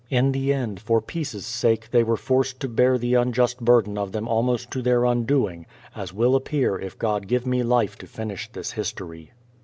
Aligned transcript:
In 0.09 0.31
the 0.31 0.51
end, 0.51 0.79
for 0.79 0.99
peace' 0.99 1.45
sake 1.45 1.91
they 1.91 2.01
were 2.01 2.17
forced 2.17 2.59
to 2.61 2.67
bear 2.67 2.97
the 2.97 3.13
unjust 3.13 3.59
burden 3.59 3.99
of 3.99 4.11
them 4.13 4.27
almost 4.27 4.71
to 4.71 4.81
their 4.81 5.05
undoing, 5.05 5.67
as 5.95 6.11
will 6.11 6.35
appear 6.35 6.79
if 6.79 6.97
God 6.97 7.27
give 7.27 7.45
me 7.45 7.61
life 7.61 7.99
to 7.99 8.07
finish 8.07 8.51
this 8.51 8.71
history. 8.71 9.31